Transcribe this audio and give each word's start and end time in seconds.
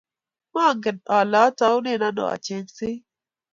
mangen 0.53 0.97
kole 1.07 1.37
ataunen 1.47 2.01
ano 2.09 2.23
achengsei 2.35 2.95